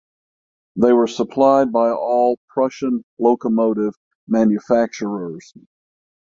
They 0.77 0.93
were 0.93 1.05
supplied 1.05 1.71
by 1.71 1.91
all 1.91 2.39
Prussian 2.49 3.03
locomotive 3.19 3.93
manufacturers. 4.27 5.53